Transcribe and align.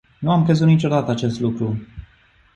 Nu 0.19 0.31
am 0.31 0.43
crezut 0.43 0.67
niciodată 0.67 1.11
acest 1.11 1.39
lucru! 1.39 1.77